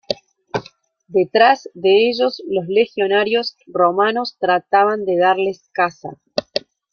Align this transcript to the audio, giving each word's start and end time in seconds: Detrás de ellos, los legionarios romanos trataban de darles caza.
Detrás 1.09 1.69
de 1.75 2.09
ellos, 2.09 2.41
los 2.49 2.65
legionarios 2.67 3.55
romanos 3.67 4.35
trataban 4.39 5.05
de 5.05 5.17
darles 5.19 5.69
caza. 5.73 6.17